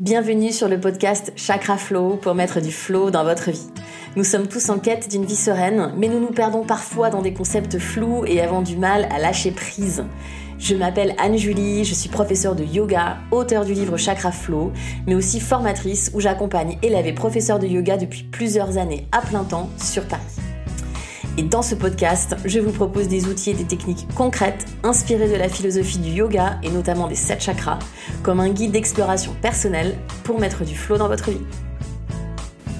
[0.00, 3.66] Bienvenue sur le podcast Chakra Flow pour mettre du flow dans votre vie.
[4.14, 7.34] Nous sommes tous en quête d'une vie sereine, mais nous nous perdons parfois dans des
[7.34, 10.04] concepts flous et avons du mal à lâcher prise.
[10.56, 14.72] Je m'appelle Anne-Julie, je suis professeure de yoga, auteure du livre Chakra Flow,
[15.08, 19.42] mais aussi formatrice où j'accompagne élèves et professeurs de yoga depuis plusieurs années à plein
[19.42, 20.37] temps sur Paris.
[21.38, 25.36] Et dans ce podcast, je vous propose des outils et des techniques concrètes inspirées de
[25.36, 27.78] la philosophie du yoga et notamment des sept chakras,
[28.24, 29.94] comme un guide d'exploration personnelle
[30.24, 31.44] pour mettre du flow dans votre vie.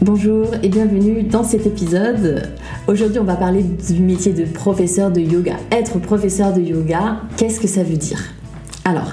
[0.03, 2.51] Bonjour et bienvenue dans cet épisode.
[2.89, 5.55] Aujourd'hui, on va parler du métier de professeur de yoga.
[5.71, 8.21] Être professeur de yoga, qu'est-ce que ça veut dire?
[8.85, 9.13] Alors,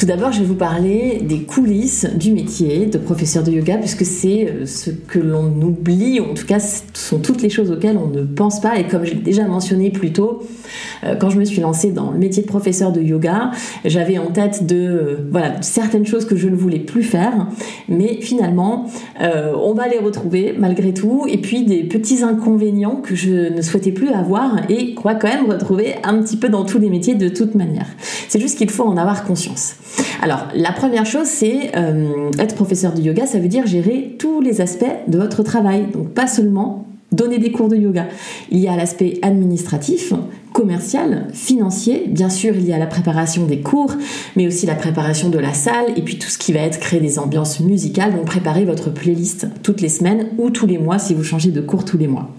[0.00, 4.06] tout d'abord, je vais vous parler des coulisses du métier de professeur de yoga, puisque
[4.06, 7.70] c'est euh, ce que l'on oublie, ou en tout cas, ce sont toutes les choses
[7.70, 8.78] auxquelles on ne pense pas.
[8.78, 10.42] Et comme j'ai déjà mentionné plus tôt,
[11.04, 13.50] euh, quand je me suis lancée dans le métier de professeur de yoga,
[13.84, 17.48] j'avais en tête de euh, voilà certaines choses que je ne voulais plus faire,
[17.86, 18.86] mais finalement,
[19.20, 21.26] on va les retrouver malgré tout.
[21.28, 25.50] Et puis des petits inconvénients que je ne souhaitais plus avoir et quoi quand même
[25.50, 27.86] retrouver un petit peu dans tous les métiers de toute manière.
[28.28, 29.74] C'est juste qu'il faut en avoir conscience.
[30.22, 34.40] Alors, la première chose, c'est euh, être professeur de yoga, ça veut dire gérer tous
[34.40, 35.86] les aspects de votre travail.
[35.92, 38.06] Donc, pas seulement donner des cours de yoga.
[38.50, 40.12] Il y a l'aspect administratif,
[40.52, 42.04] commercial, financier.
[42.08, 43.94] Bien sûr, il y a la préparation des cours,
[44.36, 47.00] mais aussi la préparation de la salle et puis tout ce qui va être créer
[47.00, 48.12] des ambiances musicales.
[48.12, 51.60] Donc, préparez votre playlist toutes les semaines ou tous les mois si vous changez de
[51.60, 52.30] cours tous les mois.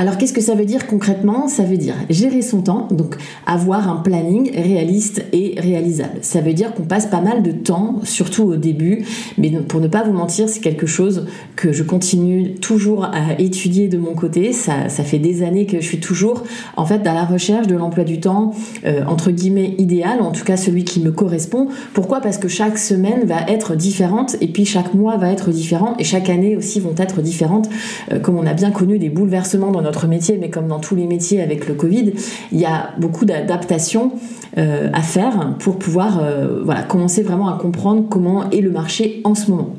[0.00, 1.46] Alors qu'est-ce que ça veut dire concrètement?
[1.46, 6.20] Ça veut dire gérer son temps, donc avoir un planning réaliste et réalisable.
[6.22, 9.04] Ça veut dire qu'on passe pas mal de temps, surtout au début,
[9.36, 13.88] mais pour ne pas vous mentir, c'est quelque chose que je continue toujours à étudier
[13.88, 14.54] de mon côté.
[14.54, 16.44] Ça, fait des années que je suis toujours
[16.78, 18.54] en fait dans la recherche de l'emploi du temps
[18.86, 21.68] euh, entre guillemets idéal, en tout cas celui qui me correspond.
[21.92, 22.22] Pourquoi?
[22.22, 26.04] Parce que chaque semaine va être différente et puis chaque mois va être différent et
[26.04, 27.68] chaque année aussi vont être différentes,
[28.12, 30.78] euh, comme on a bien connu des bouleversements dans notre notre métier, mais comme dans
[30.78, 32.12] tous les métiers avec le Covid,
[32.52, 34.12] il y a beaucoup d'adaptations
[34.56, 39.20] euh, à faire pour pouvoir euh, voilà, commencer vraiment à comprendre comment est le marché
[39.24, 39.74] en ce moment.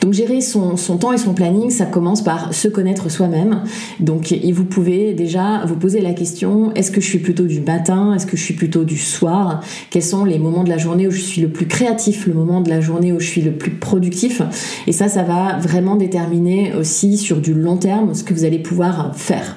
[0.00, 3.62] Donc gérer son, son temps et son planning, ça commence par se connaître soi-même.
[3.98, 8.14] Donc vous pouvez déjà vous poser la question, est-ce que je suis plutôt du matin
[8.14, 9.60] Est-ce que je suis plutôt du soir?
[9.90, 12.60] Quels sont les moments de la journée où je suis le plus créatif, le moment
[12.60, 14.40] de la journée où je suis le plus productif?
[14.86, 18.58] Et ça, ça va vraiment déterminer aussi sur du long terme ce que vous allez
[18.58, 19.47] pouvoir faire.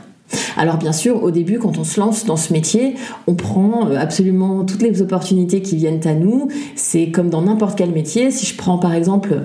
[0.57, 2.95] Alors bien sûr, au début, quand on se lance dans ce métier,
[3.27, 6.47] on prend euh, absolument toutes les opportunités qui viennent à nous.
[6.75, 8.31] C'est comme dans n'importe quel métier.
[8.31, 9.41] Si je prends par exemple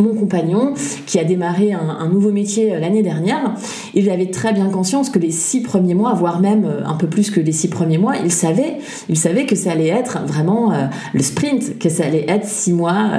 [0.00, 0.74] mon compagnon,
[1.06, 3.54] qui a démarré un, nouveau métier euh, l'année dernière,
[3.94, 7.08] il avait très bien conscience que les six premiers mois, voire même euh, un peu
[7.08, 8.78] plus que les six premiers mois, il savait,
[9.08, 10.72] il savait que ça allait être vraiment
[11.12, 13.10] le sprint, que ça allait être six mois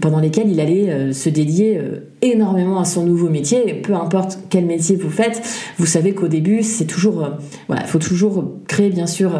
[0.00, 1.80] pendant lesquels il allait se dédier
[2.22, 3.74] énormément à son nouveau métier.
[3.74, 5.42] peu importe quel métier vous faites,
[5.78, 7.28] vous savez qu'au début, c'est toujours,
[7.66, 9.32] voilà, il faut toujours créer bien sûr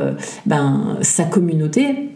[0.46, 2.08] ben, sa communauté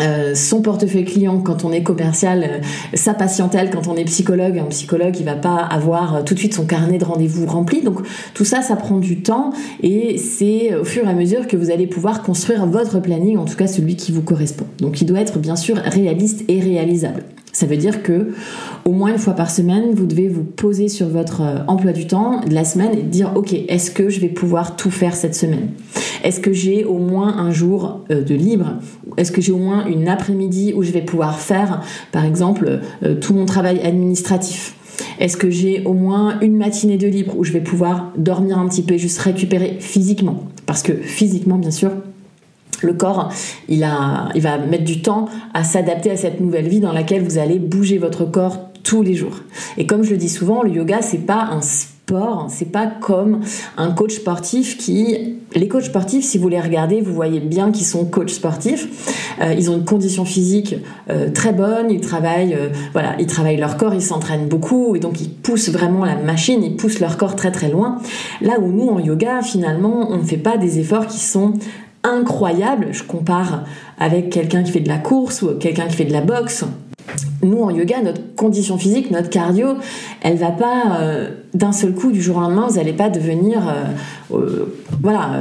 [0.00, 2.58] euh, son portefeuille client quand on est commercial, euh,
[2.94, 6.38] sa patientèle quand on est psychologue, un psychologue il va pas avoir euh, tout de
[6.38, 7.82] suite son carnet de rendez-vous rempli.
[7.82, 8.00] Donc
[8.32, 11.70] tout ça, ça prend du temps et c'est au fur et à mesure que vous
[11.70, 14.64] allez pouvoir construire votre planning, en tout cas celui qui vous correspond.
[14.78, 17.24] Donc il doit être bien sûr réaliste et réalisable.
[17.52, 18.32] Ça veut dire que
[18.84, 22.40] au moins une fois par semaine, vous devez vous poser sur votre emploi du temps
[22.40, 25.68] de la semaine et dire ok, est-ce que je vais pouvoir tout faire cette semaine?
[26.24, 28.78] Est-ce que j'ai au moins un jour de libre?
[29.16, 33.14] Est-ce que j'ai au moins une après-midi où je vais pouvoir faire, par exemple, euh,
[33.16, 34.76] tout mon travail administratif?
[35.18, 38.68] Est-ce que j'ai au moins une matinée de libre où je vais pouvoir dormir un
[38.68, 40.44] petit peu et juste récupérer physiquement?
[40.66, 41.90] Parce que physiquement, bien sûr,
[42.82, 43.32] le corps,
[43.68, 47.58] il, va mettre du temps à s'adapter à cette nouvelle vie dans laquelle vous allez
[47.58, 49.36] bouger votre corps tous les jours.
[49.76, 53.40] Et comme je le dis souvent, le yoga, c'est pas un sport, c'est pas comme
[53.76, 57.86] un coach sportif qui les coachs sportifs, si vous les regardez, vous voyez bien qu'ils
[57.86, 58.88] sont coachs sportifs.
[59.40, 60.76] Euh, ils ont une condition physique
[61.10, 65.00] euh, très bonne, ils travaillent, euh, voilà, ils travaillent leur corps, ils s'entraînent beaucoup et
[65.00, 67.98] donc ils poussent vraiment la machine, ils poussent leur corps très très loin.
[68.40, 71.54] Là où nous en yoga, finalement, on ne fait pas des efforts qui sont
[72.04, 72.88] incroyables.
[72.92, 73.64] Je compare
[73.98, 76.64] avec quelqu'un qui fait de la course ou quelqu'un qui fait de la boxe
[77.42, 79.76] nous en yoga, notre condition physique, notre cardio,
[80.20, 83.68] elle va pas euh, d'un seul coup du jour au lendemain, vous n'allez pas devenir
[83.68, 85.40] euh, euh, voilà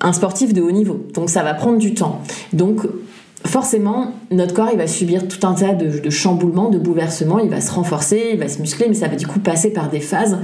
[0.00, 1.06] un sportif de haut niveau.
[1.14, 2.20] Donc ça va prendre du temps.
[2.52, 2.86] Donc
[3.46, 7.60] forcément, notre corps, il va subir tout un tas de, chamboulements, de bouleversements, il va
[7.60, 10.38] se renforcer, il va se muscler, mais ça va du coup passer par des phases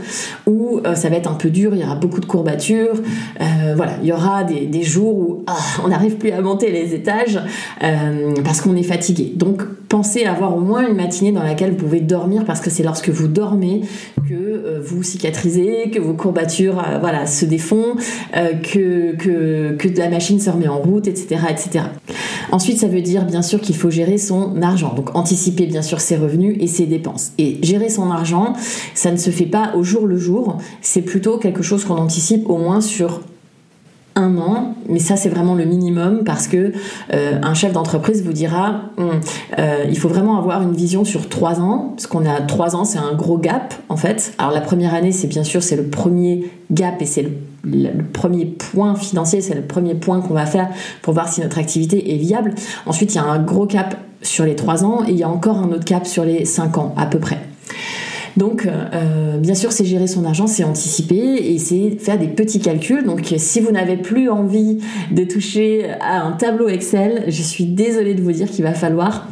[0.47, 2.95] où euh, ça va être un peu dur, il y aura beaucoup de courbatures,
[3.41, 6.95] euh, voilà, il y aura des, jours où ah, on n'arrive plus à monter les
[6.95, 7.39] étages
[7.83, 9.33] euh, parce qu'on est fatigué.
[9.37, 12.83] Donc, pensez avoir au moins une matinée dans laquelle vous pouvez dormir parce que c'est
[12.83, 13.83] lorsque vous dormez
[14.27, 17.97] que euh, vous cicatrisez, que vos courbatures euh, voilà, se défont,
[18.35, 21.85] euh, que la machine se remet en route, etc., etc.
[22.53, 24.95] Ensuite, ça veut dire bien sûr qu'il faut gérer son argent.
[24.95, 27.33] Donc anticiper bien sûr ses revenus et ses dépenses.
[27.37, 28.55] Et gérer son argent,
[28.95, 30.57] ça ne se fait pas au jour le jour.
[30.81, 33.21] C'est plutôt quelque chose qu'on anticipe au moins sur
[34.15, 36.73] un an, mais ça c'est vraiment le minimum parce que
[37.13, 39.21] euh, un chef d'entreprise vous dira hum,
[39.59, 42.85] euh, il faut vraiment avoir une vision sur trois ans parce qu'on a trois ans
[42.85, 44.35] c'est un gros gap en fait.
[44.39, 47.31] Alors la première année c'est bien sûr c'est le premier gap et c'est le,
[47.65, 50.69] le, premier point financier, c'est le premier point qu'on va faire
[51.01, 52.55] pour voir si notre activité est viable.
[52.87, 55.29] Ensuite il y a un gros cap sur les trois ans et il y a
[55.29, 57.39] encore un autre cap sur les cinq ans à peu près.
[58.37, 62.61] Donc, euh, bien sûr, c'est gérer son argent, c'est anticiper et c'est faire des petits
[62.61, 63.05] calculs.
[63.05, 64.79] Donc, si vous n'avez plus envie
[65.11, 69.29] de toucher à un tableau Excel, je suis désolée de vous dire qu'il va falloir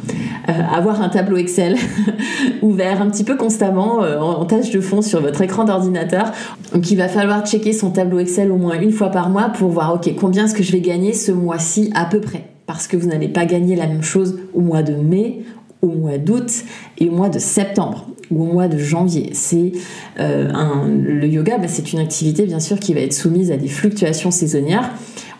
[0.49, 1.77] euh, avoir un tableau Excel
[2.61, 6.31] ouvert un petit peu constamment euh, en, tâche de fond sur votre écran d'ordinateur.
[6.73, 9.69] Donc, il va falloir checker son tableau Excel au moins une fois par mois pour
[9.69, 12.49] voir, ok, combien est-ce que je vais gagner ce mois-ci à peu près?
[12.67, 15.41] Parce que vous n'allez pas gagner la même chose au mois de mai,
[15.81, 16.63] au mois d'août
[16.99, 19.29] et au mois de septembre ou au mois de janvier.
[19.33, 19.73] C'est
[20.19, 20.49] euh,
[20.87, 24.31] le yoga, bah, c'est une activité bien sûr qui va être soumise à des fluctuations
[24.31, 24.91] saisonnières.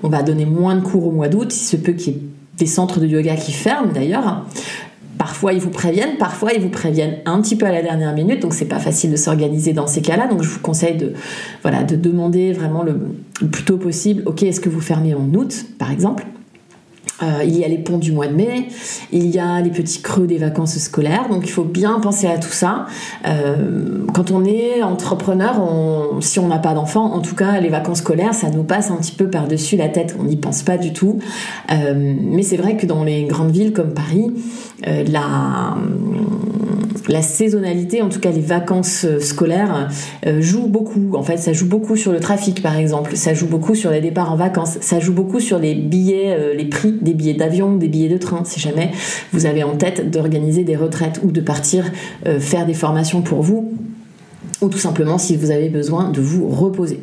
[0.04, 2.22] On va donner moins de cours au mois d'août, il se peut qu'il y ait
[2.58, 4.46] des centres de yoga qui ferment d'ailleurs.
[5.18, 8.42] Parfois ils vous préviennent, parfois ils vous préviennent un petit peu à la dernière minute,
[8.42, 10.28] donc c'est pas facile de s'organiser dans ces cas-là.
[10.28, 11.14] Donc je vous conseille de
[11.62, 12.96] voilà de demander vraiment le,
[13.40, 14.24] le plus tôt possible.
[14.26, 16.26] Ok, est-ce que vous fermez en août, par exemple?
[17.24, 18.68] Euh, il y a les ponts du mois de mai,
[19.12, 22.38] il y a les petits creux des vacances scolaires, donc il faut bien penser à
[22.38, 22.86] tout ça.
[23.28, 25.56] Euh, quand on est entrepreneur,
[26.20, 28.98] si on n'a pas d'enfants, en tout cas les vacances scolaires, ça nous passe un
[28.98, 31.20] petit peu par-dessus la tête, on n'y pense pas du tout.
[31.72, 34.32] Euh, mais c'est vrai que dans les grandes villes comme Paris,
[34.84, 35.76] la
[37.08, 39.90] la saisonnalité, en tout cas les vacances euh, scolaires,
[40.26, 41.16] euh, joue beaucoup.
[41.16, 43.16] En fait, ça joue beaucoup sur le trafic, par exemple.
[43.16, 44.78] Ça joue beaucoup sur les départs en vacances.
[44.82, 48.18] Ça joue beaucoup sur les billets, euh, les prix des billets d'avion, des billets de
[48.18, 48.44] train.
[48.46, 48.92] Si jamais
[49.34, 51.92] vous avez en tête d'organiser des retraites ou de partir
[52.40, 53.74] faire des formations pour vous,
[54.62, 57.02] ou tout simplement si vous avez besoin de vous reposer.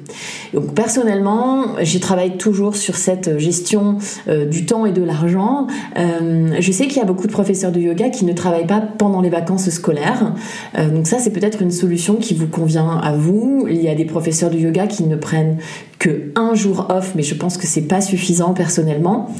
[0.54, 5.66] Donc personnellement, je travaille toujours sur cette gestion euh, du temps et de l'argent.
[5.98, 8.80] Euh, je sais qu'il y a beaucoup de professeurs de yoga qui ne travaillent pas
[8.80, 10.34] pendant les vacances scolaires.
[10.78, 13.66] Euh, donc ça, c'est peut-être une solution qui vous convient à vous.
[13.68, 15.58] Il y a des professeurs de yoga qui ne prennent
[15.98, 19.30] que un jour off, mais je pense que c'est pas suffisant personnellement.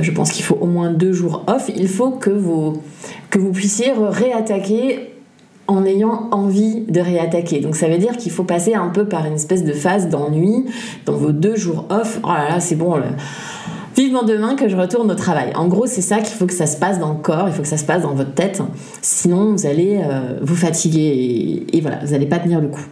[0.00, 1.70] je pense qu'il faut au moins deux jours off.
[1.76, 2.80] Il faut que vous
[3.28, 5.15] que vous puissiez réattaquer
[5.68, 7.60] en ayant envie de réattaquer.
[7.60, 10.66] Donc ça veut dire qu'il faut passer un peu par une espèce de phase d'ennui
[11.04, 12.20] dans vos deux jours off.
[12.22, 13.00] Oh là là, c'est bon.
[13.96, 15.52] Vivement demain que je retourne au travail.
[15.54, 17.62] En gros, c'est ça qu'il faut que ça se passe dans le corps, il faut
[17.62, 18.60] que ça se passe dans votre tête.
[19.00, 21.00] Sinon, vous allez euh, vous fatiguer
[21.70, 22.84] et, et voilà, vous n'allez pas tenir le coup.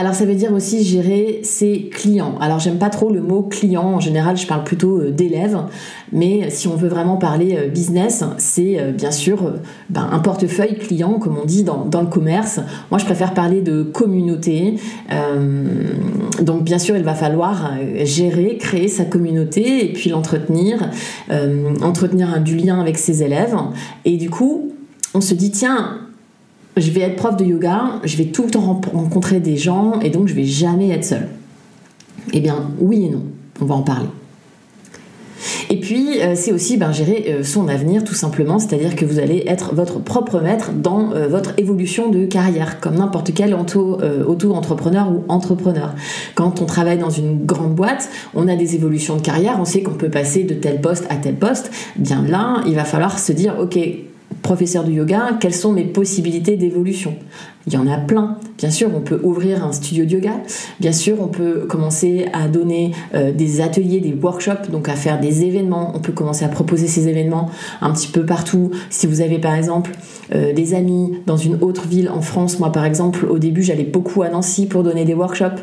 [0.00, 2.36] Alors ça veut dire aussi gérer ses clients.
[2.40, 5.58] Alors j'aime pas trop le mot client, en général je parle plutôt euh, d'élèves,
[6.10, 9.52] mais si on veut vraiment parler euh, business, c'est euh, bien sûr
[9.90, 12.60] ben, un portefeuille client comme on dit dans, le commerce.
[12.90, 14.76] Moi je préfère parler de communauté.
[16.40, 17.72] donc bien sûr il va falloir
[18.04, 20.90] gérer, créer sa communauté et puis l'entretenir,
[21.82, 23.54] entretenir du lien avec ses élèves.
[24.06, 24.72] Et du coup
[25.12, 25.99] on se dit tiens
[26.76, 30.10] je vais être prof de yoga, je vais tout le temps rencontrer des gens et
[30.10, 31.28] donc je vais jamais être seule.
[32.32, 33.24] Eh bien, oui et non,
[33.60, 34.08] on va en parler.
[35.70, 39.20] Et puis, euh, c'est aussi ben, gérer euh, son avenir tout simplement, c'est-à-dire que vous
[39.20, 45.10] allez être votre propre maître dans euh, votre évolution de carrière, comme n'importe quel auto-entrepreneur
[45.10, 45.94] ou entrepreneur.
[46.34, 49.82] Quand on travaille dans une grande boîte, on a des évolutions de carrière, on sait
[49.82, 51.70] qu'on peut passer de tel poste à tel poste.
[51.96, 53.78] Bien là, il va falloir se dire, ok,
[54.42, 57.14] professeur de yoga, quelles sont mes possibilités d'évolution?
[57.66, 58.38] Il y en a plein.
[58.56, 60.32] Bien sûr, on peut ouvrir un studio de yoga.
[60.80, 65.20] Bien sûr, on peut commencer à donner euh, des ateliers, des workshops, donc à faire
[65.20, 65.92] des événements.
[65.94, 67.50] On peut commencer à proposer ces événements
[67.80, 68.70] un petit peu partout.
[68.88, 69.92] Si vous avez par exemple
[70.34, 73.84] euh, des amis dans une autre ville en France, moi par exemple, au début, j'allais
[73.84, 75.60] beaucoup à Nancy pour donner des workshops.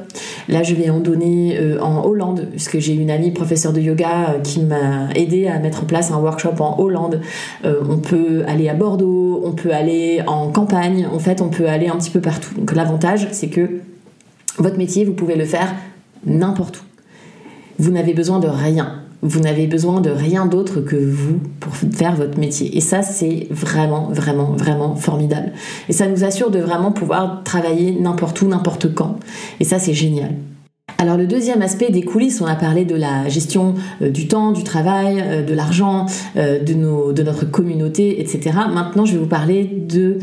[0.49, 4.37] Là, je vais en donner euh, en Hollande, puisque j'ai une amie professeure de yoga
[4.43, 7.21] qui m'a aidé à mettre en place un workshop en Hollande.
[7.63, 11.07] on peut aller à Bordeaux, on peut aller en campagne.
[11.11, 12.53] En fait, on peut aller un petit peu partout.
[12.55, 13.81] Donc l'avantage, c'est que
[14.57, 15.73] votre métier, vous pouvez le faire
[16.25, 16.83] n'importe où.
[17.79, 19.03] Vous n'avez besoin de rien.
[19.21, 22.77] Vous n'avez besoin de rien d'autre que vous pour faire votre métier.
[22.77, 25.53] Et ça, c'est vraiment, vraiment, vraiment formidable.
[25.89, 29.17] Et ça nous assure de vraiment pouvoir travailler n'importe où, n'importe quand.
[29.59, 30.31] Et ça, c'est génial.
[30.99, 34.51] Alors le deuxième aspect des coulisses, on a parlé de la gestion euh, du temps,
[34.51, 36.73] du travail, euh, de l'argent, euh, de,
[37.23, 38.57] notre communauté, etc.
[38.73, 40.19] Maintenant, je vais vous parler de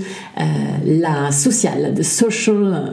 [0.84, 2.92] la sociale, de social,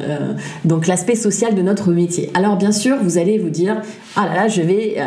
[0.65, 2.29] donc l'aspect social de notre métier.
[2.33, 3.81] Alors bien sûr, vous allez vous dire,
[4.15, 4.97] ah là là, je vais,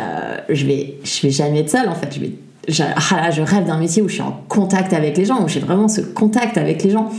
[0.49, 2.31] je vais, je vais jamais être seule en fait, je vais
[2.67, 5.47] je, ah je, rêve d'un métier où je suis en contact avec les gens, où
[5.47, 7.11] j'ai vraiment ce contact avec les gens.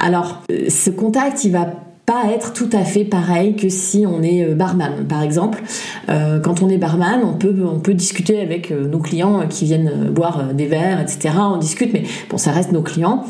[0.00, 1.68] Alors, ce contact, il va
[2.08, 5.62] pas être tout à fait pareil que si on est euh, barman, par exemple.
[6.08, 9.66] Euh, quand on est barman, on peut, on peut discuter avec euh, nos clients qui
[9.66, 11.34] viennent boire des verres, etc.
[11.38, 13.26] On discute, mais bon, ça reste nos clients.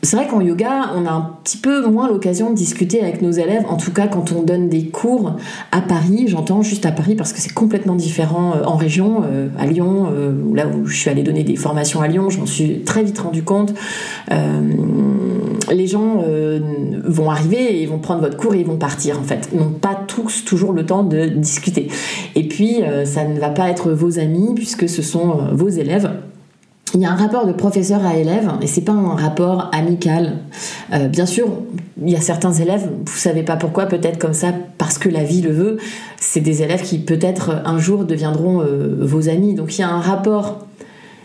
[0.00, 3.32] C'est vrai qu'en yoga, on a un petit peu moins l'occasion de discuter avec nos
[3.32, 5.34] élèves, en tout cas quand on donne des cours
[5.72, 9.24] à Paris, j'entends juste à Paris parce que c'est complètement différent en région,
[9.58, 10.06] à Lyon,
[10.54, 13.18] là où je suis allée donner des formations à Lyon, je m'en suis très vite
[13.18, 13.74] rendu compte
[15.72, 16.60] les gens euh,
[17.04, 19.48] vont arriver et vont prendre votre cours et ils vont partir en fait.
[19.52, 21.88] Ils n'ont pas tous toujours le temps de discuter.
[22.34, 25.68] Et puis euh, ça ne va pas être vos amis puisque ce sont euh, vos
[25.68, 26.10] élèves.
[26.94, 30.38] Il y a un rapport de professeur à élève et c'est pas un rapport amical.
[31.10, 31.48] bien sûr,
[32.02, 35.22] il y a certains élèves, vous savez pas pourquoi, peut-être comme ça parce que la
[35.22, 35.76] vie le veut.
[36.18, 38.64] C'est des élèves qui peut-être un jour deviendront
[39.00, 39.52] vos amis.
[39.52, 40.66] Donc il y a un rapport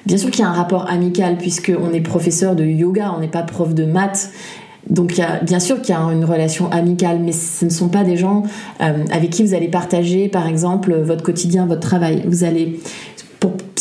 [0.06, 3.28] Bien sûr qu'il y a un rapport amical puisqu'on est professeur de yoga, on n'est
[3.28, 4.32] pas prof de maths.
[4.90, 8.18] Donc bien sûr qu'il y a une relation amicale, mais ce ne sont pas des
[8.18, 8.44] gens
[8.82, 12.24] euh, avec qui vous allez partager, par exemple, votre quotidien, votre travail.
[12.28, 12.82] Vous allez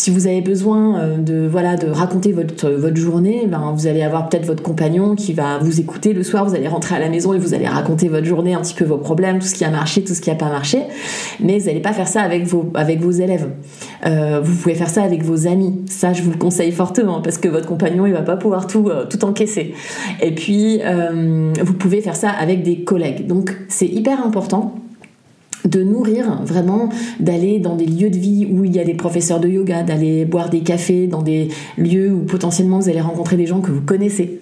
[0.02, 4.02] si vous avez besoin euh, de voilà de raconter votre votre journée, ben vous allez
[4.02, 6.44] avoir peut-être votre compagnon qui va vous écouter le soir.
[6.44, 8.84] Vous allez rentrer à la maison et vous allez raconter votre journée, un petit peu
[8.84, 10.80] vos problèmes, tout ce qui a marché, tout ce qui n'a pas marché.
[11.38, 13.48] Mais vous n'allez pas faire ça avec vos avec vos élèves.
[14.04, 15.84] Euh, vous pouvez faire ça avec vos amis.
[15.86, 18.88] Ça, je vous le conseille fortement parce que votre compagnon il va pas pouvoir tout
[18.88, 19.72] euh, tout encaisser.
[20.20, 20.80] Et puis
[21.62, 23.28] vous pouvez faire ça avec des collègues.
[23.28, 24.74] Donc c'est hyper important
[25.64, 26.88] de nourrir vraiment,
[27.20, 30.24] d'aller dans des lieux de vie où il y a des professeurs de yoga, d'aller
[30.24, 33.80] boire des cafés dans des lieux où potentiellement vous allez rencontrer des gens que vous
[33.80, 34.41] connaissez.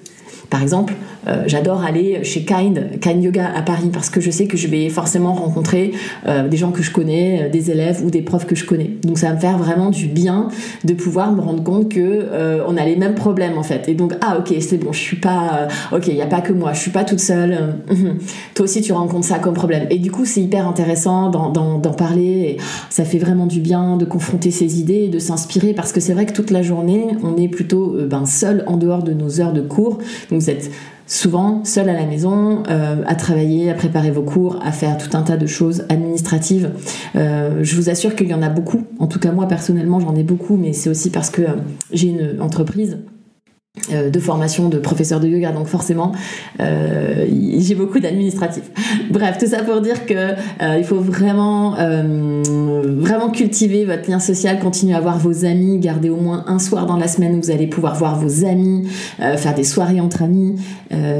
[0.50, 0.94] Par exemple,
[1.28, 4.66] euh, j'adore aller chez Kind, Kind Yoga à Paris, parce que je sais que je
[4.66, 5.92] vais forcément rencontrer
[6.26, 8.90] euh, des gens que je connais, euh, des élèves ou des profs que je connais.
[9.04, 10.48] Donc ça va me faire vraiment du bien
[10.84, 12.28] de pouvoir me rendre compte que
[12.66, 13.88] on a les mêmes problèmes en fait.
[13.88, 16.52] Et donc ah ok c'est bon, je suis pas ok, il y a pas que
[16.52, 17.76] moi, je suis pas toute seule.
[18.54, 19.86] Toi aussi tu rencontres ça comme problème.
[19.90, 22.56] Et du coup c'est hyper intéressant d'en parler.
[22.88, 26.12] Ça fait vraiment du bien de confronter ses idées et de s'inspirer parce que c'est
[26.12, 29.52] vrai que toute la journée on est plutôt ben, seul en dehors de nos heures
[29.52, 29.98] de cours.
[30.40, 30.70] Vous êtes
[31.06, 35.14] souvent seul à la maison, euh, à travailler, à préparer vos cours, à faire tout
[35.16, 36.70] un tas de choses administratives.
[37.16, 38.86] Euh, je vous assure qu'il y en a beaucoup.
[38.98, 41.54] En tout cas, moi personnellement, j'en ai beaucoup, mais c'est aussi parce que euh,
[41.92, 42.98] j'ai une entreprise
[43.88, 46.10] de formation de professeur de yoga, donc forcément
[46.58, 47.24] euh,
[47.56, 48.68] j'ai beaucoup d'administratifs.
[49.10, 51.76] Bref, tout ça pour dire que euh, il faut vraiment
[53.00, 56.84] vraiment cultiver votre lien social, continuer à voir vos amis, garder au moins un soir
[56.84, 60.56] dans la semaine où vous allez pouvoir voir vos amis, faire des soirées entre amis.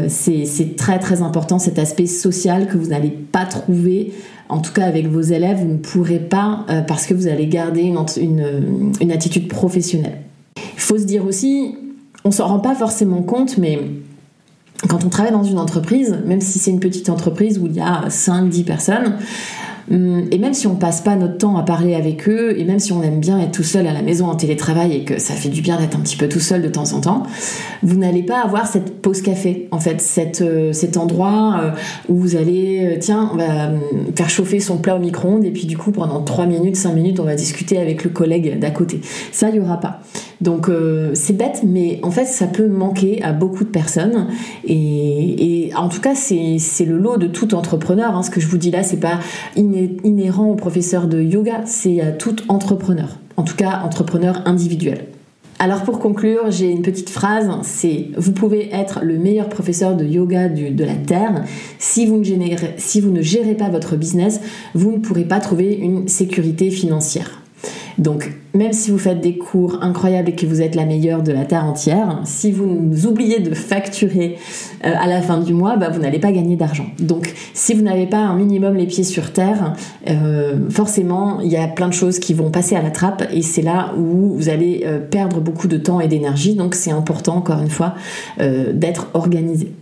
[0.08, 4.12] c'est très très important cet aspect social que vous n'allez pas trouver
[4.48, 7.82] en tout cas avec vos élèves, vous ne pourrez pas parce que vous allez garder
[7.82, 10.18] une, une, une attitude professionnelle.
[10.56, 11.76] Il faut se dire aussi,
[12.24, 13.80] on s'en rend pas forcément compte, mais
[14.88, 17.80] quand on travaille dans une entreprise, même si c'est une petite entreprise où il y
[17.80, 19.16] a 5-10 personnes,
[19.90, 22.78] hum, et même si on passe pas notre temps à parler avec eux, et même
[22.78, 25.34] si on aime bien être tout seul à la maison en télétravail et que ça
[25.34, 27.24] fait du bien d'être un petit peu tout seul de temps en temps,
[27.82, 30.02] vous n'allez pas avoir cette pause café, en fait,
[30.40, 31.70] euh, cet endroit euh,
[32.08, 33.80] où vous allez, euh, tiens, hum,
[34.16, 37.20] faire chauffer son plat au micro-ondes et puis du coup pendant 3 minutes, 5 minutes,
[37.20, 39.02] on va discuter avec le collègue d'à côté.
[39.30, 40.00] Ça, il y aura pas.
[40.40, 44.28] Donc euh, c'est bête, mais en fait ça peut manquer à beaucoup de personnes.
[44.66, 48.16] Et, en tout cas c'est le lot de tout entrepreneur.
[48.16, 48.22] Hein.
[48.22, 49.20] Ce que je vous dis là, c'est pas
[49.56, 53.18] inhérent au professeur de yoga, c'est à tout entrepreneur.
[53.36, 55.06] En tout cas entrepreneur individuel.
[55.58, 60.06] Alors pour conclure, j'ai une petite phrase, c'est vous pouvez être le meilleur professeur de
[60.06, 61.44] yoga de la Terre,
[61.78, 64.40] si vous, ne si vous ne gérez pas votre business,
[64.74, 67.39] vous ne pourrez pas trouver une sécurité financière.
[68.00, 71.32] Donc, même si vous faites des cours incroyables et que vous êtes la meilleure de
[71.32, 74.38] la terre entière, si vous oubliez de facturer
[74.86, 76.86] euh, à la fin du mois, bah, vous n'allez pas gagner d'argent.
[76.98, 79.74] Donc, si vous n'avez pas un minimum les pieds sur terre,
[80.08, 83.42] euh, forcément, il y a plein de choses qui vont passer à la trappe et
[83.42, 86.54] c'est là où vous allez euh, perdre beaucoup de temps et d'énergie.
[86.54, 87.94] Donc, c'est important, encore une fois,
[88.38, 89.72] d'être organisé.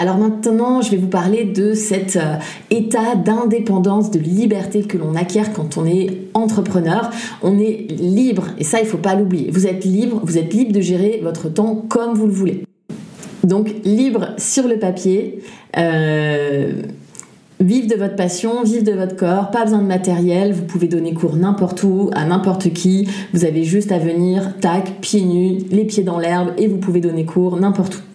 [0.00, 2.36] Alors maintenant, je vais vous parler de cet euh,
[2.70, 7.10] état d'indépendance, de liberté que l'on acquiert quand on est entrepreneur.
[7.42, 9.50] On est libre, et ça, il ne faut pas l'oublier.
[9.50, 12.62] Vous êtes libre, vous êtes libre de gérer votre temps comme vous le voulez.
[13.42, 15.40] Donc libre sur le papier.
[15.76, 16.82] Euh,
[17.60, 21.12] Vive de votre passion, vive de votre corps, pas besoin de matériel, vous pouvez donner
[21.12, 25.84] cours n'importe où, à n'importe qui, vous avez juste à venir, tac, pieds nus, les
[25.84, 28.07] pieds dans l'herbe, et vous pouvez donner cours n'importe où.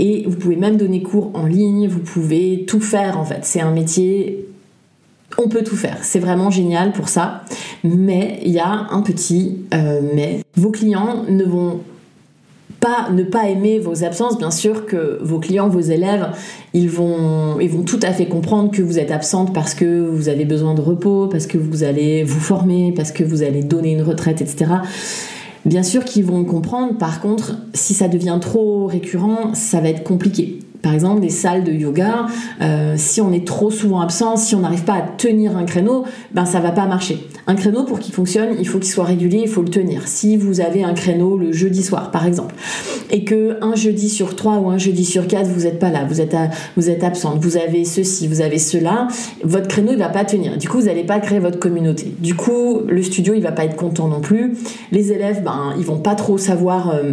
[0.00, 3.40] Et vous pouvez même donner cours en ligne, vous pouvez tout faire en fait.
[3.42, 4.48] C'est un métier,
[5.36, 5.98] on peut tout faire.
[6.00, 7.44] C'est vraiment génial pour ça.
[7.84, 10.40] Mais il y a un petit euh, mais.
[10.56, 11.80] Vos clients ne vont
[12.80, 16.28] pas ne pas aimer vos absences, bien sûr que vos clients, vos élèves,
[16.72, 20.30] ils vont, ils vont tout à fait comprendre que vous êtes absente parce que vous
[20.30, 23.92] avez besoin de repos, parce que vous allez vous former, parce que vous allez donner
[23.92, 24.72] une retraite, etc.
[25.64, 30.02] Bien sûr qu'ils vont comprendre, par contre, si ça devient trop récurrent, ça va être
[30.02, 32.26] compliqué par exemple des salles de yoga,
[32.60, 36.04] euh, si on est trop souvent absent, si on n'arrive pas à tenir un créneau,
[36.32, 37.26] ben ça va pas marcher.
[37.46, 40.06] Un créneau pour qu'il fonctionne, il faut qu'il soit régulier, il faut le tenir.
[40.06, 42.54] Si vous avez un créneau le jeudi soir, par exemple,
[43.10, 46.06] et que un jeudi sur trois ou un jeudi sur quatre vous n'êtes pas là,
[46.06, 46.20] vous
[46.90, 49.08] êtes absente, vous avez ceci, vous avez cela,
[49.42, 50.56] votre créneau il va pas tenir.
[50.56, 52.14] Du coup vous n'allez pas créer votre communauté.
[52.18, 54.54] Du coup le studio il va pas être content non plus.
[54.92, 57.12] Les élèves ben ils vont pas trop savoir euh,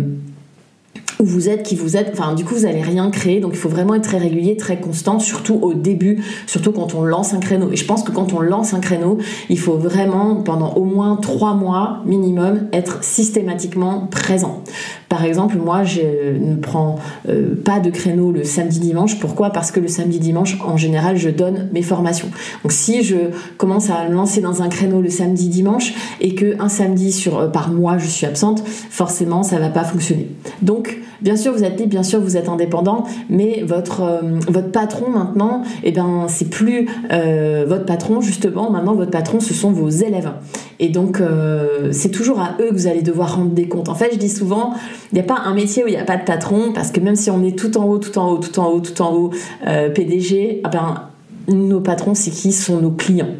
[1.19, 2.09] où vous êtes, qui vous êtes.
[2.13, 3.39] Enfin, du coup, vous n'allez rien créer.
[3.39, 7.03] Donc, il faut vraiment être très régulier, très constant, surtout au début, surtout quand on
[7.03, 7.71] lance un créneau.
[7.71, 9.17] Et je pense que quand on lance un créneau,
[9.50, 14.63] il faut vraiment, pendant au moins trois mois minimum, être systématiquement présent.
[15.10, 16.02] Par exemple, moi, je
[16.38, 16.98] ne prends
[17.30, 19.20] euh, pas de créneau le samedi-dimanche.
[19.20, 19.52] Pourquoi?
[19.52, 22.28] Parce que le samedi-dimanche, en général, je donne mes formations.
[22.64, 23.16] Donc, si je
[23.58, 27.48] commence à me lancer dans un créneau le samedi-dimanche et que un samedi sur, euh,
[27.48, 30.30] par mois, je suis absente, forcément, ça va pas fonctionner.
[30.62, 34.70] Donc, Bien sûr, vous êtes libre, bien sûr, vous êtes indépendant, mais votre, euh, votre
[34.70, 38.70] patron maintenant, eh ben, c'est plus votre patron, justement.
[38.70, 40.30] Maintenant, votre patron, ce sont vos élèves.
[40.79, 43.89] Et donc, euh, c'est toujours à eux que vous allez devoir rendre des comptes.
[43.89, 44.74] En fait, je dis souvent,
[45.12, 47.00] il n'y a pas un métier où il n'y a pas de patron, parce que
[47.00, 49.13] même si on est tout en haut, tout en haut, tout en haut, tout en
[49.13, 49.31] haut,
[49.63, 51.10] PDG, eh ben,
[51.48, 53.36] nos patrons, c'est qui sont nos clients.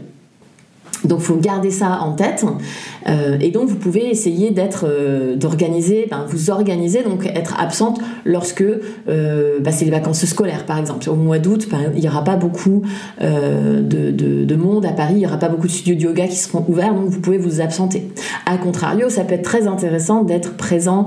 [1.06, 2.46] Donc, faut garder ça en tête.
[3.08, 8.00] Euh, et donc, vous pouvez essayer d'être, euh, d'organiser, ben, vous organiser, donc être absente
[8.25, 11.10] lorsque euh, ben, c'est les vacances scolaires, par exemple.
[11.10, 12.81] Au mois d'août, il n'y aura pas beaucoup
[13.22, 16.27] de, de, de, monde à Paris, il n'y aura pas beaucoup de studios de yoga
[16.27, 18.10] qui seront ouverts, donc vous pouvez vous absenter.
[18.46, 21.05] A contrario, ça peut être très intéressant d'être présent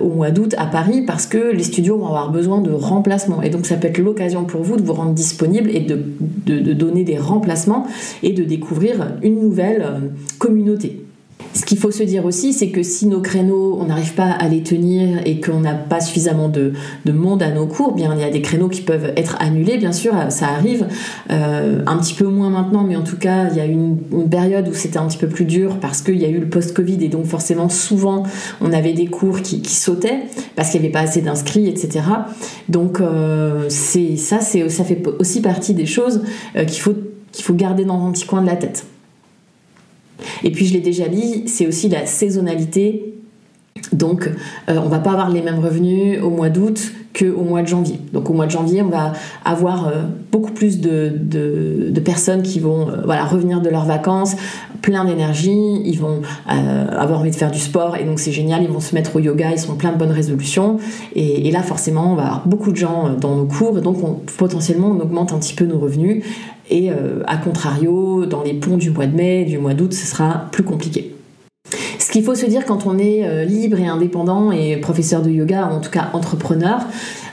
[0.00, 3.42] au mois d'août à Paris parce que les studios vont avoir besoin de remplacements.
[3.42, 5.98] Et donc, ça peut être l'occasion pour vous de vous rendre disponible et de,
[6.46, 7.86] de, donner des remplacements
[8.22, 11.06] et de découvrir nouvelle communauté.
[11.56, 14.46] Ce qu'il faut se dire aussi, c'est que si nos créneaux, on n'arrive pas à
[14.46, 16.72] les tenir et qu'on n'a pas suffisamment de,
[17.10, 19.92] monde à nos cours, bien il y a des créneaux qui peuvent être annulés, bien
[19.92, 20.86] sûr, ça arrive.
[21.30, 24.28] Euh, un petit peu moins maintenant, mais en tout cas, il y a eu une,
[24.28, 27.02] période où c'était un petit peu plus dur parce qu'il y a eu le post-Covid
[27.02, 28.24] et donc forcément souvent
[28.60, 30.24] on avait des cours qui, sautaient
[30.56, 32.04] parce qu'il n'y avait pas assez d'inscrits, etc.
[32.68, 36.22] Donc euh, ça, ça fait aussi partie des choses
[36.56, 36.94] euh, qu'il faut
[37.32, 38.86] qu'il faut garder dans un petit coin de la tête.
[40.44, 43.15] Et puis je l'ai déjà dit, c'est aussi la saisonnalité.
[43.96, 44.30] Donc
[44.68, 47.98] euh, on va pas avoir les mêmes revenus au mois d'août qu'au mois de janvier.
[48.12, 51.10] Donc au mois de janvier, on va avoir euh, beaucoup plus de,
[52.04, 54.36] personnes qui vont euh, revenir de leurs vacances,
[54.82, 58.68] plein d'énergie, ils vont avoir envie de faire du sport et donc c'est génial, ils
[58.68, 60.78] vont se mettre au yoga, ils sont plein de bonnes résolutions.
[61.14, 63.96] Et, là forcément, on va avoir beaucoup de gens dans nos cours et donc
[64.36, 66.22] potentiellement on augmente un petit peu nos revenus.
[66.68, 70.06] Et euh, à contrario, dans les ponts du mois de mai, du mois d'août, ce
[70.06, 71.15] sera plus compliqué.
[72.16, 75.66] Qu'il faut se dire quand on est euh, libre et indépendant et professeur de yoga,
[75.70, 76.78] en tout cas entrepreneur,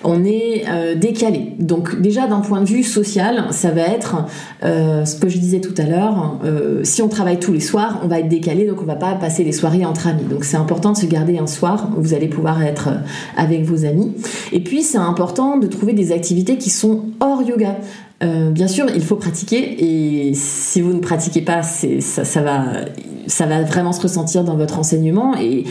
[0.04, 1.54] on est euh, décalé.
[1.58, 4.26] Donc déjà d'un point de vue social, ça va être
[4.62, 6.38] ce que je disais tout à l'heure,
[6.84, 9.46] si on travaille tous les soirs, on va être décalé, donc on va pas passer
[9.46, 10.26] les soirées entre amis.
[10.30, 12.90] Donc c'est important de se garder un soir où vous allez pouvoir être
[13.38, 14.12] avec vos amis.
[14.52, 17.78] Et puis c'est important de trouver des activités qui sont hors yoga.
[18.24, 23.92] Euh, bien sûr, il faut pratiquer et si vous ne pratiquez pas, ça, va, vraiment
[23.92, 25.66] se ressentir dans votre enseignement et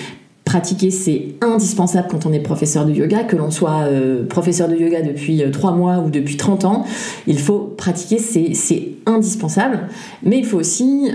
[0.44, 4.76] pratiquer c'est indispensable quand on est professeur de yoga, que l'on soit euh, professeur de
[4.76, 6.84] yoga depuis 3 euh, mois ou depuis 30 ans,
[7.26, 9.88] il faut pratiquer, c'est indispensable,
[10.22, 11.10] mais il faut aussi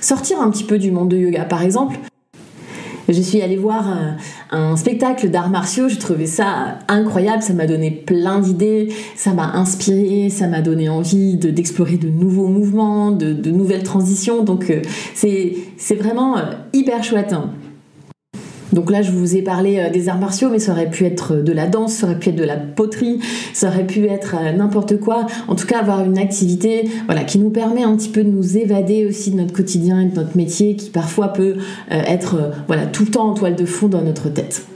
[0.00, 1.44] sortir un petit peu du monde de yoga.
[1.44, 1.98] Par exemple,
[3.08, 3.86] je suis allée voir
[4.50, 9.52] un, spectacle d'arts martiaux, j'ai trouvé ça incroyable, ça m'a donné plein d'idées, ça m'a
[9.54, 14.82] inspiré, ça m'a donné envie d'explorer de, nouveaux mouvements, de, de nouvelles transitions, donc euh,
[15.14, 17.34] c'est vraiment euh, hyper chouette.
[18.72, 21.36] Donc là, je vous ai parlé euh, des arts martiaux, mais ça aurait pu être
[21.36, 23.20] de la danse, ça aurait pu être de la poterie,
[23.52, 25.26] ça aurait pu être euh, n'importe quoi.
[25.48, 28.56] En tout cas, avoir une activité voilà, qui nous permet un petit peu de nous
[28.56, 31.56] évader aussi de notre quotidien et de notre métier qui parfois peut
[31.90, 34.66] euh, être voilà, tout le temps en toile de fond dans notre tête.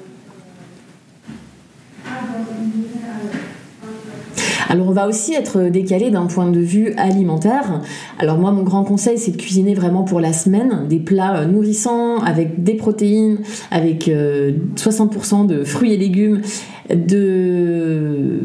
[4.68, 7.82] Alors on va aussi être décalé d'un point de vue alimentaire.
[8.18, 11.46] Alors moi mon grand conseil c'est de cuisiner vraiment pour la semaine des plats euh,
[11.46, 13.38] nourrissants avec des protéines,
[13.70, 16.42] avec 60% euh, de fruits et légumes,
[16.90, 18.40] de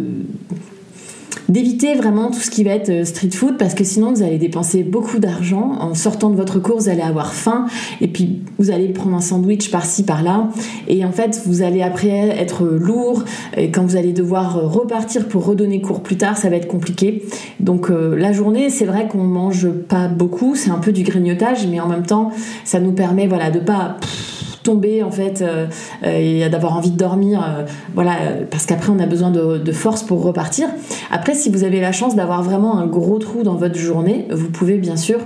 [1.52, 4.38] d'éviter vraiment tout ce qui va être euh, street food parce que sinon vous allez
[4.38, 5.74] dépenser beaucoup d'argent.
[5.80, 7.66] En sortant de votre course, vous allez avoir faim.
[8.00, 10.50] Et puis vous allez prendre un sandwich par-ci par-là.
[10.88, 13.26] Et en fait vous allez après être lourd.
[13.58, 16.68] Et quand vous allez devoir euh, repartir pour redonner cours plus tard, ça va être
[16.68, 17.24] compliqué.
[17.60, 21.68] Donc euh, la journée, c'est vrai qu'on mange pas beaucoup, c'est un peu du grignotage
[21.68, 22.32] mais en même temps,
[22.64, 23.98] ça nous permet voilà de pas
[24.64, 25.68] tomber en fait euh,
[26.04, 28.14] et d'avoir envie de dormir, euh, voilà,
[28.50, 30.68] parce qu'après on a besoin de, de, force pour repartir.
[31.12, 34.50] Après, si vous avez la chance d'avoir vraiment un gros trou dans votre journée, vous
[34.50, 35.20] pouvez bien sûr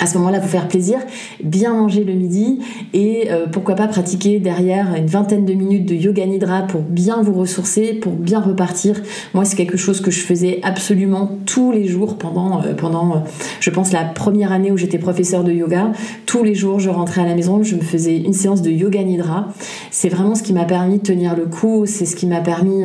[0.00, 0.98] à ce moment-là vous faire plaisir,
[1.42, 2.60] bien manger le midi
[2.92, 7.22] et euh, pourquoi pas pratiquer derrière une vingtaine de minutes de yoga nidra pour bien
[7.22, 9.00] vous ressourcer, pour bien repartir.
[9.34, 13.18] Moi, c'est quelque chose que je faisais absolument tous les jours pendant, euh, pendant euh,
[13.60, 15.92] je pense, la première année où j'étais professeur de yoga.
[16.26, 19.02] Tous les jours, je rentrais à la maison, je me faisais une séance de yoga
[19.02, 19.48] nidra.
[19.90, 22.84] C'est vraiment ce qui m'a permis de tenir le coup, c'est ce qui m'a permis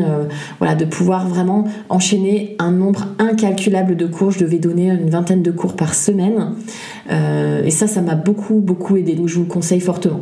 [0.59, 4.31] voilà, de pouvoir vraiment enchaîner un nombre incalculable de cours.
[4.31, 6.53] Je devais donner une vingtaine de cours par semaine.
[7.11, 9.15] Euh, et ça, ça m'a beaucoup, beaucoup aidé.
[9.15, 10.21] Donc je vous le conseille fortement.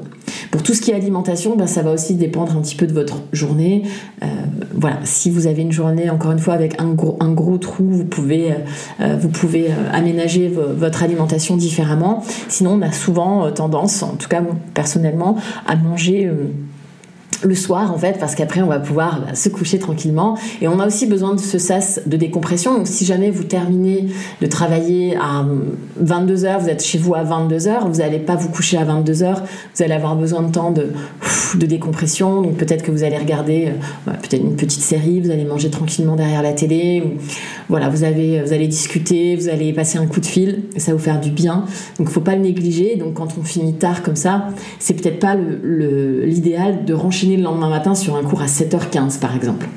[0.49, 2.93] Pour tout ce qui est alimentation, ben, ça va aussi dépendre un petit peu de
[2.93, 3.83] votre journée.
[4.23, 4.27] Euh,
[4.73, 7.85] voilà, si vous avez une journée, encore une fois, avec un gros, un gros trou,
[7.89, 8.53] vous pouvez,
[8.99, 12.23] euh, vous pouvez aménager votre alimentation différemment.
[12.49, 14.41] Sinon, on a souvent tendance, en tout cas
[14.73, 16.29] personnellement, à manger
[17.43, 20.37] le soir en fait parce qu'après on va pouvoir bah, se coucher tranquillement.
[20.61, 22.75] Et on a aussi besoin de ce sas de décompression.
[22.75, 24.07] Donc si jamais vous terminez
[24.41, 25.45] de travailler à
[26.03, 29.35] 22h vous êtes chez vous à 22h vous n'allez pas vous coucher à 22h
[29.75, 30.87] vous allez avoir besoin de temps de,
[31.55, 32.41] de décompression.
[32.41, 33.71] Donc peut-être que vous allez regarder euh,
[34.05, 35.19] bah, peut-être une petite série.
[35.19, 37.03] Vous allez manger tranquillement derrière la télé
[37.69, 40.97] voilà vous avez vous allez discuter vous allez passer un coup de fil ça va
[40.97, 41.65] vous faire du bien.
[41.97, 42.95] Donc faut pas le négliger.
[42.95, 44.49] Donc quand on finit tard comme ça
[44.79, 49.19] c'est peut-être pas l'idéal le, de renchaîner le lendemain matin sur un cours à 7h15
[49.19, 49.67] par exemple.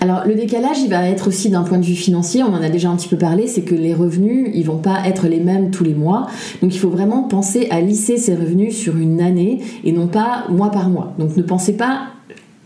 [0.00, 2.68] Alors le décalage, il va être aussi d'un point de vue financier, on en a
[2.68, 5.72] déjà un petit peu parlé, c'est que les revenus, ils vont pas être les mêmes
[5.72, 6.28] tous les mois.
[6.62, 10.44] Donc il faut vraiment penser à lisser ces revenus sur une année et non pas
[10.48, 11.12] mois par mois.
[11.18, 12.02] Donc ne pensez pas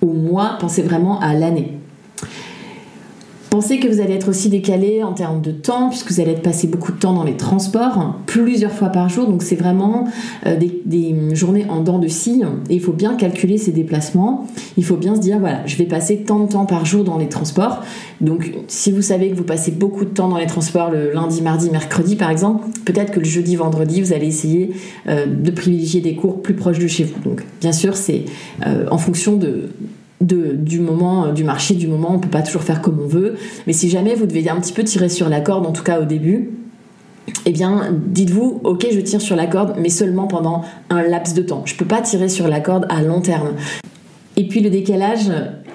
[0.03, 1.80] au mois, pensez vraiment à l'année.
[3.51, 6.43] Pensez que vous allez être aussi décalé en termes de temps, puisque vous allez être
[6.43, 9.27] passé beaucoup de temps dans les transports, plusieurs fois par jour.
[9.27, 10.07] Donc c'est vraiment
[10.47, 12.43] euh, des, journées en dents de scie.
[12.69, 14.47] Et il faut bien calculer ces déplacements.
[14.77, 17.19] Il faut bien se dire, voilà, je vais passer tant de temps par jour dans
[17.19, 17.83] les transports.
[18.21, 21.43] Donc si vous savez que vous passez beaucoup de temps dans les transports le lundi,
[21.43, 24.71] mardi, mercredi par exemple, peut-être que le jeudi, vendredi, vous allez essayer
[25.09, 27.19] euh, de privilégier des cours plus proches de chez vous.
[27.29, 28.27] Donc bien sûr, c'est
[28.65, 29.71] euh, en fonction de
[30.21, 33.37] du moment, euh, du marché, du moment, on peut pas toujours faire comme on veut.
[33.67, 36.01] Mais si jamais vous devez un petit peu tirer sur la corde, en tout cas
[36.01, 36.51] au début,
[37.47, 41.43] eh bien, dites-vous, ok, je tire sur la corde, mais seulement pendant un laps de
[41.43, 41.63] temps.
[41.65, 43.53] Je peux pas tirer sur la corde à long terme.
[44.37, 45.31] Et puis le décalage,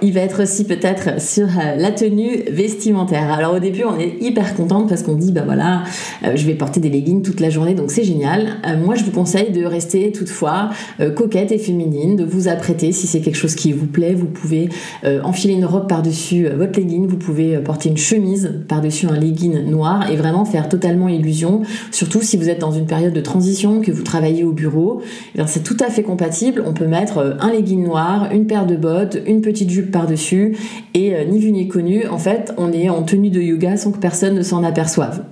[0.05, 3.31] il va être aussi peut-être sur euh, la tenue vestimentaire.
[3.31, 5.83] Alors au début, on est hyper contente parce qu'on dit bah voilà,
[6.23, 8.57] euh, je vais porter des leggings toute la journée, donc c'est génial.
[8.67, 10.69] Euh, moi, je vous conseille de rester toutefois
[11.15, 14.13] coquette et féminine, de vous apprêter si c'est quelque chose qui vous plaît.
[14.13, 14.69] Vous pouvez
[15.23, 20.09] enfiler une robe par-dessus votre legging, vous pouvez porter une chemise par-dessus un legging noir
[20.11, 21.63] et vraiment faire totalement illusion.
[21.91, 25.01] Surtout si vous êtes dans une période de transition, que vous travaillez au bureau,
[25.37, 26.63] eh c'est tout à fait compatible.
[26.65, 30.57] On peut mettre un legging noir, une paire de bottes, une petite jupe par-dessus
[30.93, 33.93] et euh, ni vu ni connu, en fait, on est en tenue de yoga sans
[33.93, 35.23] que personne ne s'en aperçoive.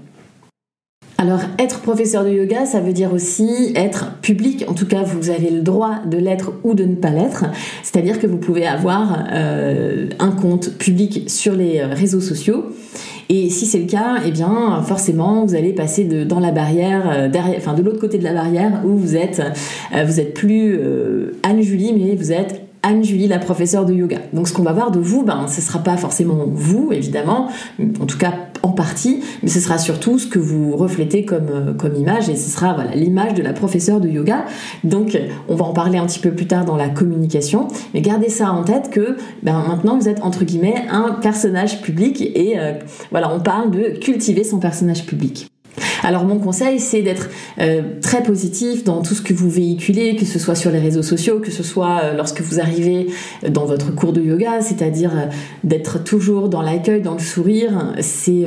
[1.17, 4.63] Alors, être professeur de yoga, ça veut dire aussi être public.
[4.69, 7.45] En tout cas, vous avez le droit de l'être ou de ne pas l'être.
[7.83, 12.65] C'est-à-dire que vous pouvez avoir euh, un compte public sur les euh, réseaux sociaux.
[13.29, 17.29] Et si c'est le cas, eh bien, forcément, vous allez passer de, dans la barrière,
[17.29, 19.41] derrière, enfin, de l'autre côté de la barrière, où vous êtes,
[19.93, 20.77] vous êtes plus
[21.41, 24.19] Anne-Julie, mais vous êtes Anne-Julie, la professeure de yoga.
[24.33, 27.47] Donc ce qu'on va voir de vous, ben, ce sera pas forcément vous, évidemment,
[27.79, 31.73] en tout cas en partie, mais ce sera surtout ce que vous reflétez comme, euh,
[31.73, 34.45] comme image, et ce sera voilà l'image de la professeure de yoga.
[34.83, 35.19] Donc
[35.49, 38.51] on va en parler un petit peu plus tard dans la communication, mais gardez ça
[38.51, 42.73] en tête que ben, maintenant vous êtes entre guillemets un personnage public, et euh,
[43.11, 45.52] voilà, on parle de cultiver son personnage public.
[46.03, 50.25] Alors mon conseil, c'est d'être euh, très positif dans tout ce que vous véhiculez, que
[50.25, 53.07] ce soit sur les réseaux sociaux, que ce soit euh, lorsque vous arrivez
[53.47, 55.25] dans votre cours de yoga, c'est-à-dire euh,
[55.63, 57.93] d'être toujours dans l'accueil, dans le sourire.
[58.01, 58.45] C'est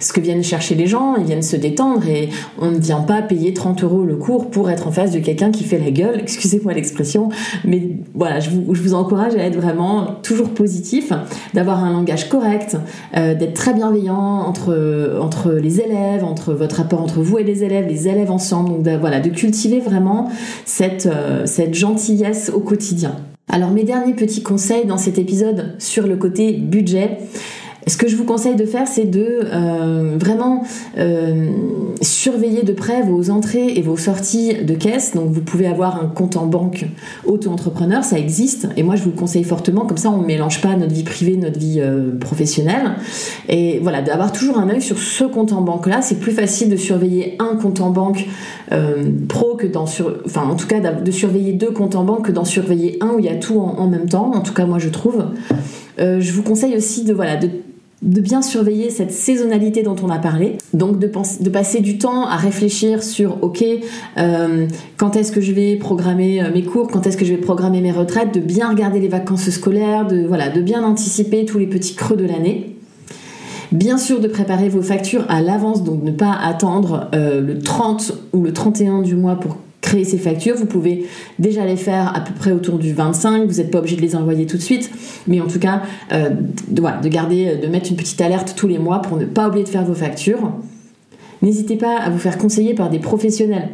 [0.00, 3.22] ce que viennent chercher les gens, ils viennent se détendre et on ne vient pas
[3.22, 6.18] payer 30 euros le cours pour être en face de quelqu'un qui fait la gueule,
[6.20, 7.30] excusez-moi l'expression,
[7.64, 11.12] mais voilà, je vous, encourage à être vraiment toujours positif,
[11.54, 12.76] d'avoir un langage correct,
[13.14, 17.86] d'être très bienveillant entre, entre les élèves, entre votre rapport entre vous et les élèves,
[17.88, 20.30] les élèves ensemble, donc voilà, de cultiver vraiment
[20.80, 23.16] euh, cette gentillesse au quotidien.
[23.48, 27.18] Alors mes derniers petits conseils dans cet épisode sur le côté budget,
[27.88, 30.64] ce que je vous conseille de faire, c'est de euh, vraiment
[30.98, 31.50] euh,
[32.02, 35.14] surveiller de près vos entrées et vos sorties de caisse.
[35.14, 36.86] Donc vous pouvez avoir un compte en banque
[37.26, 38.68] auto-entrepreneur, ça existe.
[38.76, 39.86] Et moi, je vous le conseille fortement.
[39.86, 42.96] Comme ça, on ne mélange pas notre vie privée, notre vie euh, professionnelle.
[43.48, 46.02] Et voilà, d'avoir toujours un œil sur ce compte en banque-là.
[46.02, 48.26] C'est plus facile de surveiller un compte en banque
[49.28, 50.12] pro que d'en sur...
[50.26, 53.20] Enfin, en tout cas, de surveiller deux comptes en banque que d'en surveiller un où
[53.20, 54.32] il y a tout en, en même temps.
[54.34, 55.24] En tout cas, moi, je trouve.
[55.98, 57.48] je vous conseille aussi de, voilà, de
[58.02, 61.06] de bien surveiller cette saisonnalité dont on a parlé, donc de,
[61.48, 63.64] passer du temps à réfléchir sur ok
[64.18, 64.66] euh,
[64.98, 67.80] quand est-ce que je vais programmer euh, mes cours, quand est-ce que je vais programmer
[67.80, 71.66] mes retraites, de bien regarder les vacances scolaires, de voilà, de bien anticiper tous les
[71.66, 72.76] petits creux de l'année.
[73.72, 78.12] Bien sûr de préparer vos factures à l'avance, donc ne pas attendre euh, le 30
[78.32, 79.56] ou le 31 du mois pour
[79.86, 80.56] créer ces factures.
[80.56, 81.06] Vous pouvez
[81.38, 83.46] déjà les faire à peu près autour du 25.
[83.46, 84.90] Vous n'êtes pas obligé de les envoyer tout de suite,
[85.26, 86.30] mais en tout cas, euh,
[86.68, 89.48] de, de garder, euh, de mettre une petite alerte tous les mois pour ne pas
[89.48, 90.52] oublier de faire vos factures.
[91.40, 93.68] N'hésitez pas à vous faire conseiller par des professionnels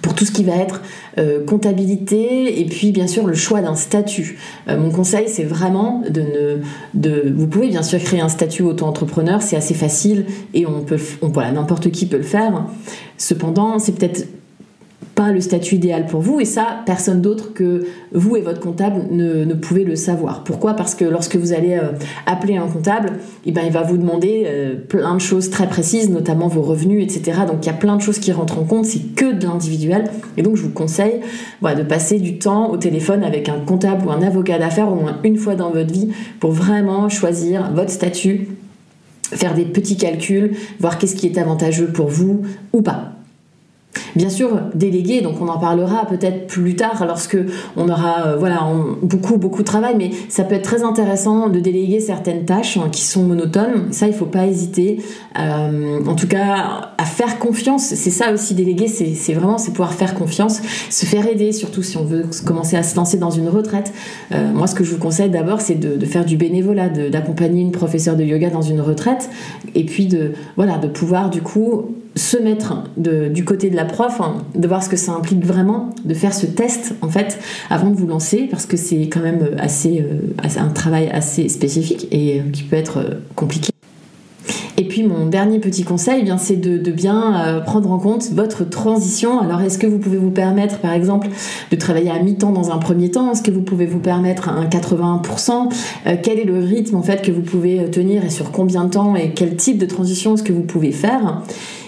[0.00, 0.82] pour tout ce qui va être
[1.18, 4.38] euh, comptabilité et puis bien sûr le choix d'un statut.
[4.68, 6.58] mon conseil c'est vraiment de ne
[6.94, 11.00] de vous pouvez bien sûr créer un statut auto-entrepreneur, c'est assez facile et on peut
[11.22, 12.66] on, voilà n'importe qui peut le faire.
[13.18, 14.28] Cependant, c'est peut-être
[15.16, 19.06] pas le statut idéal pour vous et ça, personne d'autre que vous et votre comptable
[19.10, 20.44] ne, ne, pouvez le savoir.
[20.44, 20.74] Pourquoi?
[20.74, 21.92] Parce que lorsque vous allez euh,
[22.26, 23.14] appeler un comptable,
[23.46, 27.02] eh ben, il va vous demander euh, plein de choses très précises, notamment vos revenus,
[27.02, 27.40] etc.
[27.48, 30.10] Donc il y a plein de choses qui rentrent en compte, c'est que de l'individuel.
[30.36, 31.20] Et donc je vous conseille
[31.62, 35.18] de passer du temps au téléphone avec un comptable ou un avocat d'affaires au moins
[35.24, 38.48] une fois dans votre vie pour vraiment choisir votre statut
[39.32, 43.15] faire des petits calculs, voir qu'est-ce qui est avantageux pour vous ou pas.
[44.14, 47.38] Bien sûr, déléguer, donc on en parlera peut-être plus tard lorsque
[47.76, 48.60] on aura euh, voilà,
[49.02, 52.88] beaucoup beaucoup de travail, mais ça peut être très intéressant de déléguer certaines tâches hein,
[52.90, 53.92] qui sont monotones.
[53.92, 55.02] Ça, il faut pas hésiter.
[55.38, 57.82] Euh, en tout cas, à faire confiance.
[57.82, 62.04] C'est ça aussi déléguer, c'est vraiment pouvoir faire confiance, se faire aider, surtout si on
[62.04, 63.92] veut commencer à se lancer dans une retraite.
[64.32, 67.62] Euh, moi, ce que je vous conseille d'abord, c'est de, de, faire du bénévolat, d'accompagner
[67.62, 69.28] une professeure de yoga dans une retraite,
[69.74, 74.20] et puis de voilà, de pouvoir du coup se mettre du côté de la prof,
[74.20, 77.90] hein, de voir ce que ça implique vraiment, de faire ce test en fait avant
[77.90, 82.40] de vous lancer, parce que c'est quand même assez, euh, un travail assez spécifique et
[82.40, 83.70] euh, qui peut être euh, compliqué.
[84.78, 88.68] Et puis mon dernier petit conseil, eh bien c'est de, bien prendre en compte votre
[88.68, 89.40] transition.
[89.40, 91.28] Alors est-ce que vous pouvez vous permettre, par exemple,
[91.70, 93.32] de travailler à mi-temps dans un premier temps?
[93.32, 95.72] Est-ce que vous pouvez vous permettre un 80%
[96.22, 99.16] Quel est le rythme en fait que vous pouvez tenir et sur combien de temps
[99.16, 101.40] Et quel type de transition est-ce que vous pouvez faire?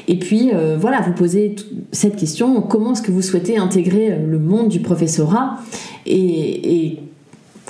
[0.09, 1.55] Et puis, euh, voilà, vous posez
[1.92, 5.59] cette question, comment est-ce que vous souhaitez intégrer euh, le monde du professorat
[6.07, 7.03] et, et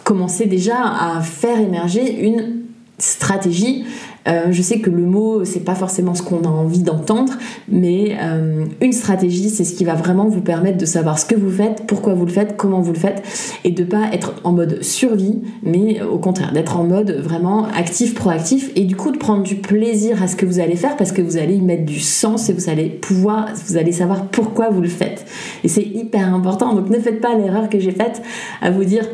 [0.04, 2.60] commencer déjà à faire émerger une
[2.96, 3.84] stratégie
[4.28, 7.32] euh, je sais que le mot, c'est pas forcément ce qu'on a envie d'entendre,
[7.68, 11.34] mais euh, une stratégie, c'est ce qui va vraiment vous permettre de savoir ce que
[11.34, 13.22] vous faites, pourquoi vous le faites, comment vous le faites,
[13.64, 18.14] et de pas être en mode survie, mais au contraire, d'être en mode vraiment actif,
[18.14, 21.12] proactif, et du coup de prendre du plaisir à ce que vous allez faire parce
[21.12, 24.70] que vous allez y mettre du sens et vous allez pouvoir, vous allez savoir pourquoi
[24.70, 25.24] vous le faites.
[25.64, 28.22] Et c'est hyper important, donc ne faites pas l'erreur que j'ai faite
[28.60, 29.04] à vous dire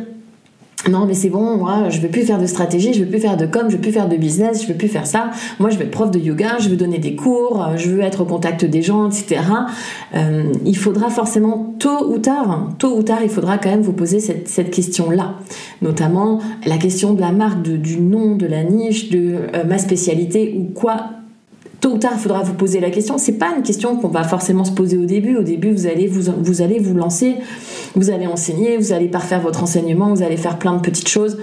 [0.91, 3.37] non mais c'est bon, moi je veux plus faire de stratégie, je veux plus faire
[3.37, 5.31] de com, je veux plus faire de business, je veux plus faire ça.
[5.59, 8.23] Moi je veux être prof de yoga, je veux donner des cours, je veux être
[8.23, 9.41] au contact des gens, etc.
[10.15, 13.93] Euh, il faudra forcément tôt ou tard, tôt ou tard, il faudra quand même vous
[13.93, 15.35] poser cette, cette question-là.
[15.83, 20.55] Notamment la question de la marque, du nom, de la niche, de euh, ma spécialité
[20.59, 21.24] ou quoi
[21.85, 23.19] tôt ou tard, il faudra vous poser la question.
[23.19, 25.37] C'est pas une question qu'on va forcément se poser au début.
[25.37, 27.35] Au début, vous allez vous, lancer,
[27.95, 31.37] vous allez enseigner, vous allez parfaire votre enseignement, vous allez faire plein de petites choses,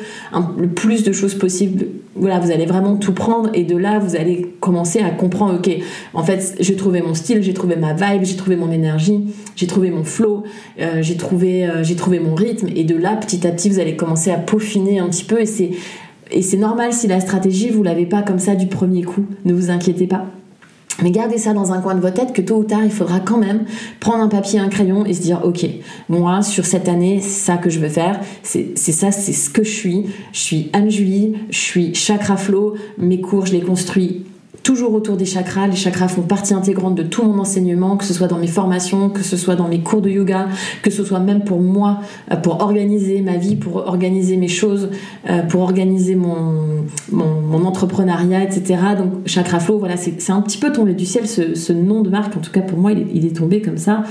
[0.58, 1.86] le plus de choses possibles.
[2.16, 5.60] Voilà, vous allez vraiment tout prendre et de là, vous allez commencer à comprendre.
[5.60, 5.70] Ok,
[6.16, 9.68] en fait, j'ai trouvé mon style, j'ai trouvé ma vibe, j'ai trouvé mon énergie, j'ai
[9.68, 10.42] trouvé mon flow,
[10.80, 13.80] euh, j'ai trouvé, euh, j'ai trouvé mon rythme et de là, petit à petit, vous
[13.80, 15.70] allez commencer à peaufiner un petit peu et c'est
[16.32, 19.26] et c'est normal si la stratégie, vous l'avez pas comme ça du premier coup.
[19.46, 20.26] Ne vous inquiétez pas.
[21.02, 23.20] Mais gardez ça dans un coin de votre tête que tôt ou tard, il faudra
[23.20, 23.66] quand même
[24.00, 25.66] prendre un papier, un crayon et se dire, ok,
[26.10, 29.64] moi, sur cette année, c'est ça que je veux faire, c'est ça, c'est ce que
[29.64, 30.06] je suis.
[30.32, 34.26] Je suis Anne-Julie, je suis chakra flow, mes cours, je les construis
[34.64, 35.68] toujours autour des chakras.
[35.68, 39.10] Les chakras font partie intégrante de tout mon enseignement, que ce soit dans mes formations,
[39.10, 40.48] que ce soit dans mes cours de yoga,
[40.82, 42.00] que ce soit même pour moi,
[42.32, 44.90] euh, pour organiser ma vie, pour organiser mes choses,
[45.30, 48.80] euh, pour organiser mon, mon, entrepreneuriat, etc.
[48.98, 52.36] Donc Chakra Flow, voilà, c'est un petit peu tombé du ciel ce, nom de marque.
[52.36, 54.04] En tout cas pour moi, il est, tombé comme ça.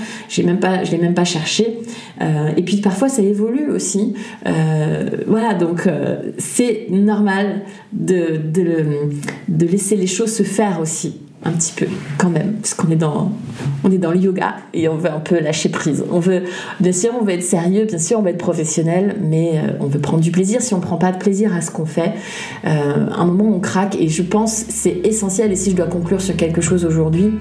[0.44, 1.78] Même pas, je l'ai même pas cherché.
[2.22, 4.14] Euh, et puis parfois ça évolue aussi.
[5.26, 5.88] voilà, donc
[6.38, 8.84] c'est normal de, de,
[9.48, 11.86] de laisser les choses se faire aussi un petit peu
[12.18, 13.32] quand même parce qu'on est dans
[13.82, 16.42] on est dans le yoga et on veut un peu lâcher prise on veut
[16.80, 19.86] bien sûr on veut être sérieux bien sûr on veut être professionnel mais euh, on
[19.86, 22.12] veut prendre du plaisir si on prend pas de plaisir à ce qu'on fait
[22.66, 26.20] euh, un moment on craque et je pense c'est essentiel et si je dois conclure
[26.20, 27.32] sur quelque chose aujourd'hui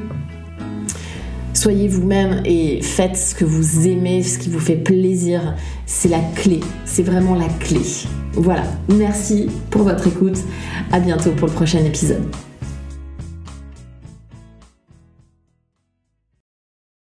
[1.59, 5.55] Soyez vous-même et faites ce que vous aimez, ce qui vous fait plaisir.
[5.85, 6.61] C'est la clé.
[6.85, 7.81] C'est vraiment la clé.
[8.31, 8.63] Voilà.
[8.87, 10.37] Merci pour votre écoute.
[10.93, 12.23] À bientôt pour le prochain épisode.